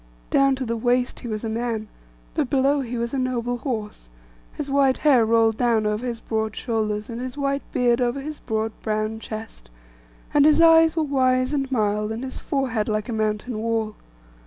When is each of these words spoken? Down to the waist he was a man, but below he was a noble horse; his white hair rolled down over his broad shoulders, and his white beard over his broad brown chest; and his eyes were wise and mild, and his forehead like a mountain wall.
Down 0.31 0.55
to 0.55 0.65
the 0.65 0.75
waist 0.75 1.19
he 1.19 1.27
was 1.27 1.43
a 1.43 1.47
man, 1.47 1.87
but 2.33 2.49
below 2.49 2.79
he 2.81 2.97
was 2.97 3.13
a 3.13 3.19
noble 3.19 3.59
horse; 3.59 4.09
his 4.51 4.67
white 4.67 4.97
hair 4.97 5.23
rolled 5.23 5.57
down 5.57 5.85
over 5.85 6.03
his 6.07 6.19
broad 6.19 6.55
shoulders, 6.55 7.07
and 7.07 7.21
his 7.21 7.37
white 7.37 7.61
beard 7.71 8.01
over 8.01 8.19
his 8.19 8.39
broad 8.39 8.71
brown 8.81 9.19
chest; 9.19 9.69
and 10.33 10.43
his 10.43 10.59
eyes 10.59 10.95
were 10.97 11.03
wise 11.03 11.53
and 11.53 11.71
mild, 11.71 12.11
and 12.11 12.23
his 12.23 12.39
forehead 12.39 12.89
like 12.89 13.09
a 13.09 13.13
mountain 13.13 13.59
wall. 13.59 13.93